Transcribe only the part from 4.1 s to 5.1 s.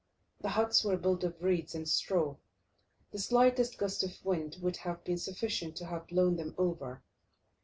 wind would have